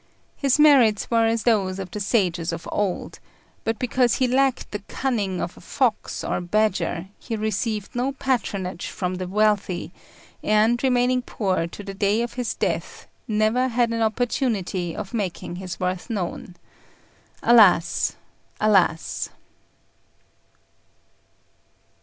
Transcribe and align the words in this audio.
His 0.35 0.57
merits 0.57 1.11
were 1.11 1.27
as 1.27 1.43
those 1.43 1.77
of 1.77 1.91
the 1.91 1.99
sages 1.99 2.51
of 2.51 2.67
old; 2.71 3.19
but 3.63 3.77
because 3.77 4.15
he 4.15 4.27
lacked 4.27 4.71
the 4.71 4.79
cunning 4.87 5.39
of 5.39 5.55
a 5.55 5.61
fox 5.61 6.23
or 6.23 6.41
badger 6.41 7.09
he 7.19 7.35
received 7.35 7.95
no 7.95 8.11
patronage 8.11 8.87
from 8.87 9.13
the 9.17 9.27
wealthy, 9.27 9.91
and, 10.41 10.81
remaining 10.81 11.21
poor 11.21 11.67
to 11.67 11.83
the 11.83 11.93
day 11.93 12.23
of 12.23 12.33
his 12.33 12.55
death, 12.55 13.05
never 13.27 13.67
had 13.67 13.91
an 13.91 14.01
opportunity 14.01 14.95
of 14.95 15.13
making 15.13 15.57
his 15.57 15.79
worth 15.79 16.09
known. 16.09 16.55
Alas! 17.43 18.15
alas!" 18.59 19.29